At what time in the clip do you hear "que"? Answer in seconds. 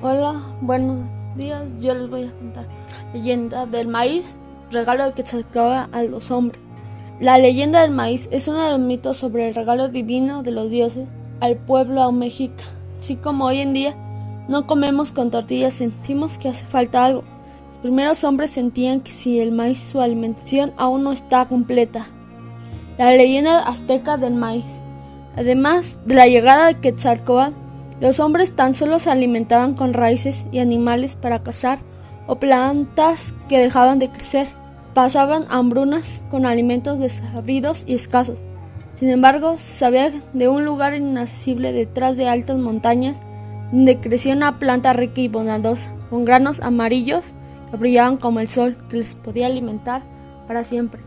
16.38-16.48, 19.00-19.10, 33.48-33.58, 47.70-47.76, 48.88-48.96